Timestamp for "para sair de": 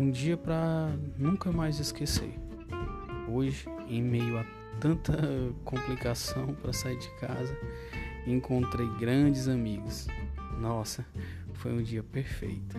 6.54-7.10